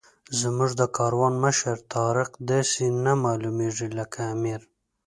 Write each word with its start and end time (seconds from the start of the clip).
زموږ 0.39 0.71
د 0.81 0.83
کاروان 0.97 1.33
مشر 1.45 1.75
طارق 1.93 2.29
داسې 2.51 2.85
نه 3.03 3.13
معلومېږي 3.25 3.87
لکه 3.99 4.19
امیر. 4.33 4.61